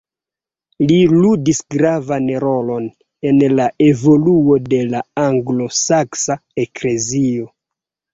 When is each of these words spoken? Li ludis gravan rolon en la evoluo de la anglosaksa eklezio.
Li 0.91 0.95
ludis 1.23 1.57
gravan 1.73 2.31
rolon 2.43 2.87
en 3.31 3.41
la 3.59 3.67
evoluo 3.89 4.57
de 4.71 4.79
la 4.95 5.03
anglosaksa 5.25 6.39
eklezio. 6.65 7.47